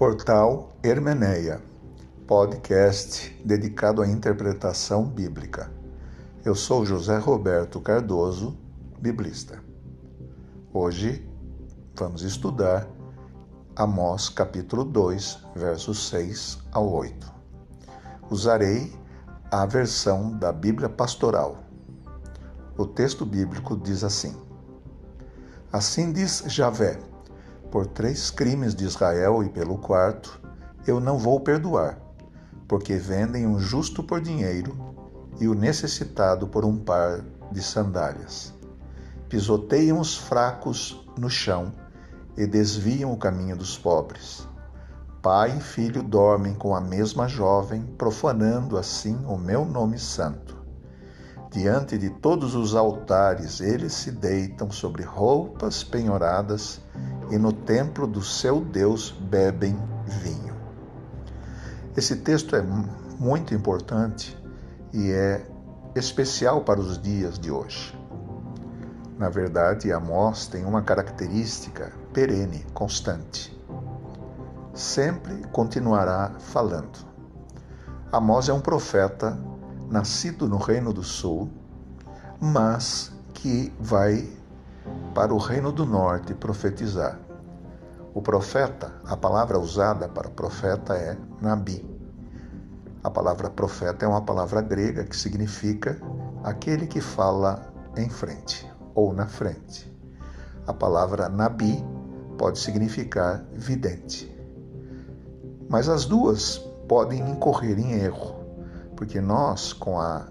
[0.00, 1.60] Portal Hermeneia,
[2.26, 5.70] podcast dedicado à interpretação bíblica.
[6.42, 8.56] Eu sou José Roberto Cardoso,
[8.98, 9.62] biblista.
[10.72, 11.30] Hoje
[11.94, 12.88] vamos estudar
[13.76, 17.30] Amós capítulo 2, versos 6 ao 8.
[18.30, 18.90] Usarei
[19.50, 21.58] a versão da Bíblia Pastoral.
[22.74, 24.34] O texto bíblico diz assim:
[25.70, 26.98] Assim diz Javé:
[27.70, 30.40] Por três crimes de Israel e pelo quarto,
[30.86, 32.00] eu não vou perdoar,
[32.66, 34.76] porque vendem um justo por dinheiro
[35.40, 38.52] e o necessitado por um par de sandálias.
[39.28, 41.72] Pisoteiam os fracos no chão
[42.36, 44.48] e desviam o caminho dos pobres.
[45.22, 50.59] Pai e filho dormem com a mesma jovem, profanando assim o meu nome santo.
[51.50, 56.80] Diante de todos os altares eles se deitam sobre roupas penhoradas
[57.30, 59.76] e no templo do seu Deus bebem
[60.06, 60.54] vinho.
[61.96, 62.62] Esse texto é
[63.18, 64.38] muito importante
[64.92, 65.44] e é
[65.94, 67.98] especial para os dias de hoje.
[69.18, 73.60] Na verdade, Amós tem uma característica perene, constante
[74.74, 77.06] sempre continuará falando.
[78.12, 79.38] Amós é um profeta
[79.90, 81.50] nascido no Reino do Sul,
[82.40, 84.30] mas que vai
[85.14, 87.18] para o Reino do Norte profetizar.
[88.14, 91.84] O profeta, a palavra usada para profeta é Nabi.
[93.02, 96.00] A palavra profeta é uma palavra grega que significa
[96.44, 99.90] aquele que fala em frente ou na frente.
[100.66, 101.84] A palavra Nabi
[102.38, 104.30] pode significar vidente.
[105.68, 108.39] Mas as duas podem incorrer em erro,
[109.00, 110.28] porque nós, com a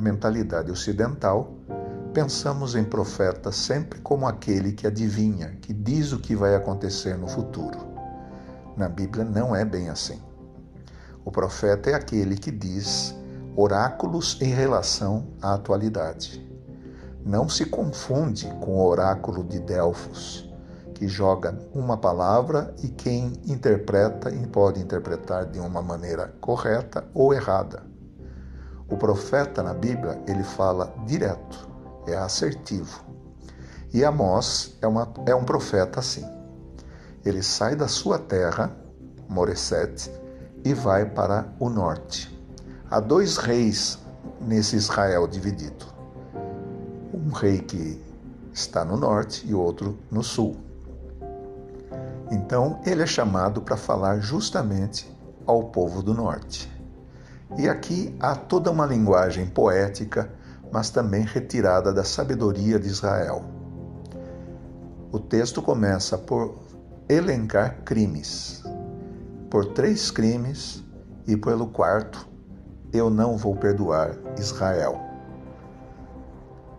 [0.00, 1.52] mentalidade ocidental,
[2.14, 7.28] pensamos em profeta sempre como aquele que adivinha, que diz o que vai acontecer no
[7.28, 7.78] futuro.
[8.78, 10.18] Na Bíblia não é bem assim.
[11.22, 13.14] O profeta é aquele que diz
[13.54, 16.42] oráculos em relação à atualidade.
[17.22, 20.50] Não se confunde com o oráculo de Delfos
[20.92, 27.34] que joga uma palavra e quem interpreta e pode interpretar de uma maneira correta ou
[27.34, 27.82] errada.
[28.88, 31.68] O profeta na Bíblia, ele fala direto,
[32.06, 33.02] é assertivo.
[33.92, 36.24] E Amós é, uma, é um profeta assim.
[37.24, 38.74] Ele sai da sua terra,
[39.28, 40.10] Moreset,
[40.64, 42.32] e vai para o norte.
[42.90, 43.98] Há dois reis
[44.40, 45.86] nesse Israel dividido.
[47.14, 48.00] Um rei que
[48.52, 50.56] está no norte e outro no sul.
[52.32, 56.66] Então, ele é chamado para falar justamente ao povo do norte.
[57.58, 60.32] E aqui há toda uma linguagem poética,
[60.72, 63.44] mas também retirada da sabedoria de Israel.
[65.12, 66.58] O texto começa por
[67.06, 68.64] elencar crimes.
[69.50, 70.82] Por três crimes
[71.26, 72.26] e pelo quarto,
[72.94, 74.98] eu não vou perdoar Israel.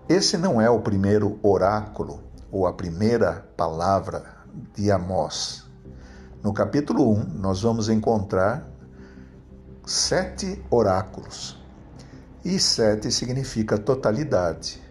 [0.10, 2.22] Esse não é o primeiro oráculo
[2.52, 4.43] ou a primeira palavra
[4.76, 5.66] de Amós.
[6.44, 8.68] No capítulo 1, nós vamos encontrar
[9.86, 11.62] sete oráculos.
[12.46, 14.82] E sete significa totalidade.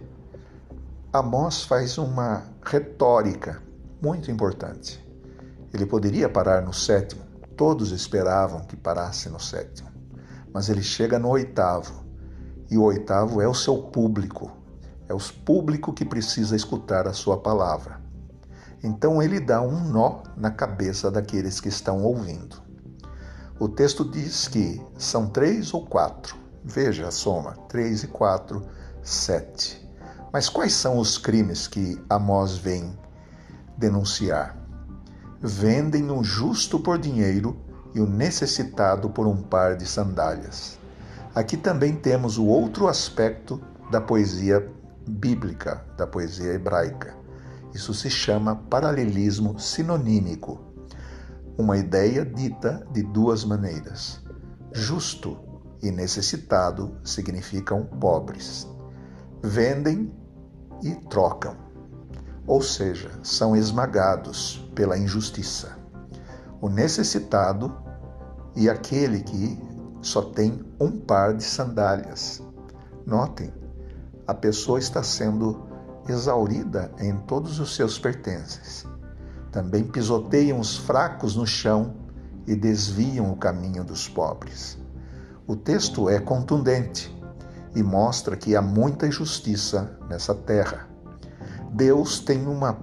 [1.13, 3.63] Amós faz uma retórica
[4.03, 5.03] muito importante.
[5.73, 7.23] Ele poderia parar no sétimo,
[7.57, 9.91] todos esperavam que parasse no sétimo,
[10.53, 12.05] mas ele chega no oitavo,
[12.71, 14.51] e o oitavo é o seu público,
[15.09, 18.02] é o público que precisa escutar a sua palavra.
[18.83, 22.61] Então ele dá um nó na cabeça daqueles que estão ouvindo.
[23.59, 26.37] O texto diz que são três ou quatro.
[26.65, 28.67] Veja a soma: três e quatro,
[29.03, 29.89] sete.
[30.33, 32.99] Mas quais são os crimes que Amós vem
[33.77, 34.57] denunciar?
[35.41, 37.57] Vendem o justo por dinheiro
[37.95, 40.79] e o necessitado por um par de sandálias.
[41.35, 43.61] Aqui também temos o outro aspecto
[43.91, 44.69] da poesia
[45.07, 47.22] bíblica, da poesia hebraica.
[47.75, 50.61] Isso se chama paralelismo sinonímico,
[51.57, 54.21] uma ideia dita de duas maneiras.
[54.73, 55.39] Justo
[55.83, 58.69] e necessitado significam pobres.
[59.43, 60.13] Vendem
[60.83, 61.57] e trocam,
[62.47, 65.77] ou seja, são esmagados pela injustiça.
[66.61, 67.75] O necessitado
[68.55, 69.59] e aquele que
[70.01, 72.43] só tem um par de sandálias.
[73.07, 73.53] Notem,
[74.27, 75.72] a pessoa está sendo
[76.09, 78.87] exaurida em todos os seus pertences.
[79.51, 81.95] Também pisoteiam os fracos no chão
[82.47, 84.79] e desviam o caminho dos pobres.
[85.47, 87.15] O texto é contundente
[87.75, 90.89] e mostra que há muita injustiça nessa terra.
[91.73, 92.79] Deus tem uma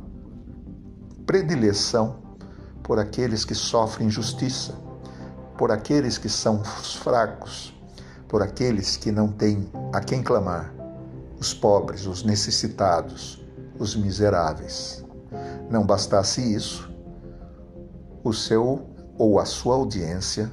[1.25, 2.18] predileção
[2.83, 4.74] por aqueles que sofrem injustiça,
[5.57, 7.74] por aqueles que são fracos,
[8.27, 10.74] por aqueles que não têm a quem clamar,
[11.39, 13.44] os pobres, os necessitados,
[13.77, 15.06] os miseráveis.
[15.69, 16.91] Não bastasse isso,
[18.24, 20.51] o seu ou a sua audiência,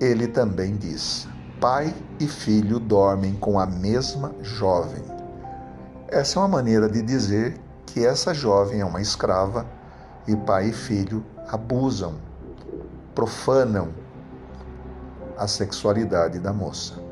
[0.00, 1.26] ele também diz:
[1.60, 5.02] pai e filho dormem com a mesma jovem.
[6.08, 9.66] Essa é uma maneira de dizer que essa jovem é uma escrava
[10.26, 12.14] e pai e filho abusam,
[13.14, 13.88] profanam
[15.38, 17.03] a sexualidade da moça.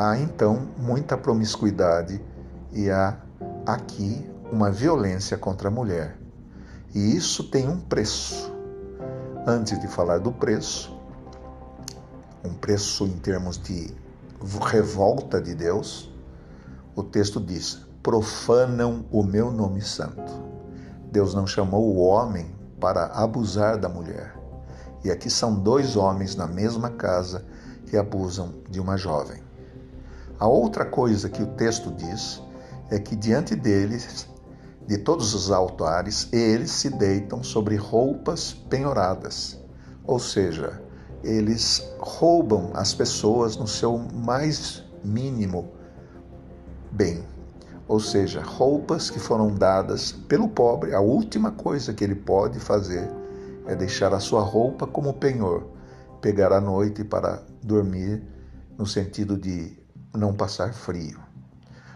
[0.00, 2.24] Há então muita promiscuidade
[2.72, 3.18] e há
[3.66, 6.16] aqui uma violência contra a mulher.
[6.94, 8.54] E isso tem um preço.
[9.44, 10.96] Antes de falar do preço,
[12.44, 13.92] um preço em termos de
[14.70, 16.14] revolta de Deus,
[16.94, 20.32] o texto diz: profanam o meu nome santo.
[21.10, 24.38] Deus não chamou o homem para abusar da mulher.
[25.02, 27.44] E aqui são dois homens na mesma casa
[27.86, 29.47] que abusam de uma jovem.
[30.40, 32.40] A outra coisa que o texto diz
[32.90, 34.28] é que diante deles,
[34.86, 39.58] de todos os altares, eles se deitam sobre roupas penhoradas,
[40.06, 40.80] ou seja,
[41.24, 45.72] eles roubam as pessoas no seu mais mínimo
[46.92, 47.24] bem.
[47.88, 53.10] Ou seja, roupas que foram dadas pelo pobre, a última coisa que ele pode fazer
[53.66, 55.66] é deixar a sua roupa como penhor,
[56.20, 58.22] pegar à noite para dormir,
[58.78, 59.76] no sentido de
[60.14, 61.20] não passar frio.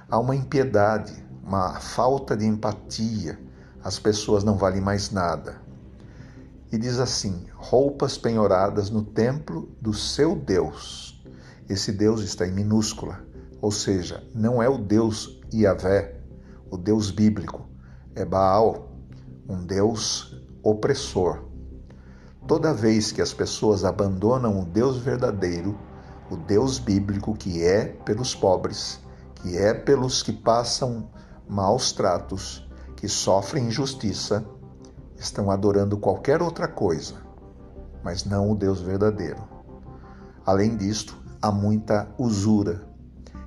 [0.09, 1.13] Há uma impiedade,
[1.43, 3.39] uma falta de empatia,
[3.83, 5.61] as pessoas não valem mais nada.
[6.71, 11.23] E diz assim: roupas penhoradas no templo do seu Deus.
[11.69, 13.25] Esse Deus está em minúscula,
[13.61, 16.21] ou seja, não é o Deus Iavé,
[16.71, 17.69] o Deus bíblico,
[18.15, 18.93] é Baal,
[19.49, 21.45] um Deus opressor.
[22.47, 25.79] Toda vez que as pessoas abandonam o Deus verdadeiro,
[26.33, 28.99] o Deus bíblico que é pelos pobres,
[29.35, 31.11] que é pelos que passam
[31.47, 34.43] maus tratos, que sofrem injustiça,
[35.17, 37.17] estão adorando qualquer outra coisa,
[38.03, 39.47] mas não o Deus verdadeiro.
[40.47, 42.89] Além disto, há muita usura.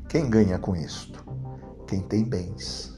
[0.08, 1.26] Quem ganha com isto?
[1.88, 2.94] Quem tem bens.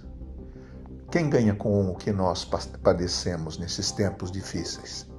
[1.10, 2.44] Quem ganha com o que nós
[2.84, 5.10] padecemos nesses tempos difíceis?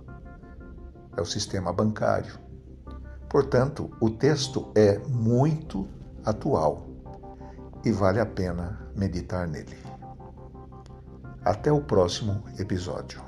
[1.17, 2.48] É o sistema bancário
[3.29, 5.87] Portanto, o texto é muito
[6.25, 6.87] atual
[7.85, 9.77] e vale a pena meditar nele.
[11.45, 13.23] Até o próximo episódio.